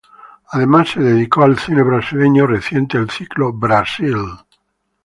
Además, 0.53 0.89
se 0.89 0.99
dedicó 0.99 1.43
al 1.43 1.59
cine 1.59 1.83
brasileño 1.83 2.47
reciente 2.47 2.97
el 2.97 3.11
ciclo 3.11 3.53
"Brasil. 3.53 4.15